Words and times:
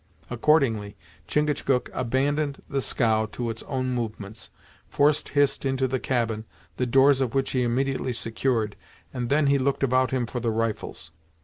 Accordingly, 0.31 0.97
Chingachgook 1.27 1.91
abandoned 1.93 2.63
the 2.67 2.81
scow 2.81 3.27
to 3.27 3.51
its 3.51 3.61
own 3.67 3.91
movements, 3.91 4.49
forced 4.87 5.29
Hist 5.37 5.63
into 5.63 5.87
the 5.87 5.99
cabin, 5.99 6.45
the 6.77 6.87
doors 6.87 7.21
of 7.21 7.35
which 7.35 7.51
he 7.51 7.61
immediately 7.61 8.13
secured, 8.13 8.75
and 9.13 9.29
then 9.29 9.45
he 9.45 9.59
looked 9.59 9.83
about 9.83 10.09
him 10.09 10.25
for 10.25 10.39
the 10.39 10.49
rifles. 10.49 11.11